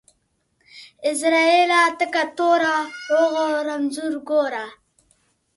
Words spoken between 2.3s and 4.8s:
توره، روغ او رنځور گوره.